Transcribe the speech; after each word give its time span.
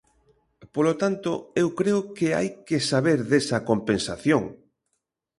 Polo 0.75 0.93
tanto, 1.01 1.31
eu 1.61 1.67
creo 1.79 1.99
que 2.15 2.27
hai 2.37 2.49
que 2.67 2.77
saber 2.91 3.19
desa 3.31 3.57
compensación. 3.69 4.43